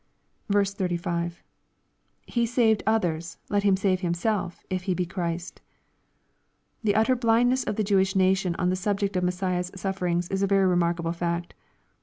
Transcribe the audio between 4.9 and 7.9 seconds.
he Christ.'] The utter bUndness of the